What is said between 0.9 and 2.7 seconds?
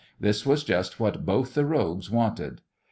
what both the rogues wanted.